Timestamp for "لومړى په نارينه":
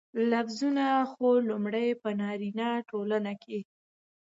1.49-2.67